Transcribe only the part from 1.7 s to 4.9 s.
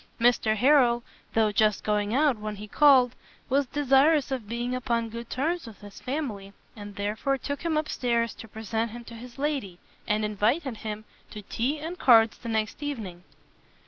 going out when he called, was desirous of being